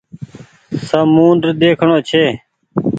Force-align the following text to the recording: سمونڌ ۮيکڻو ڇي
سمونڌ 0.87 1.41
ۮيکڻو 1.59 1.97
ڇي 2.09 2.23